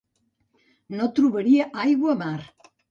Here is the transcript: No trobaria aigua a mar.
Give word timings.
No 1.01 1.11
trobaria 1.21 1.71
aigua 1.87 2.15
a 2.17 2.19
mar. 2.27 2.37